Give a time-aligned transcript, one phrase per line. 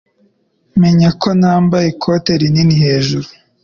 [0.81, 3.27] menya ko nambaye ikote rinini hejuru